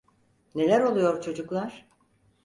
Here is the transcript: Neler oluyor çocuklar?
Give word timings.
Neler 0.55 0.81
oluyor 0.81 1.21
çocuklar? 1.21 1.87